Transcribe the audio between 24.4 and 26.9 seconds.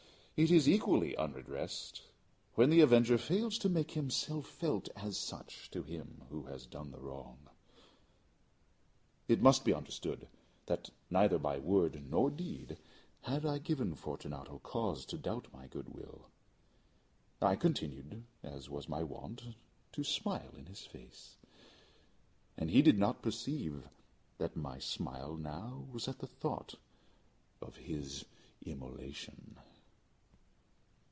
my smile now was at the thought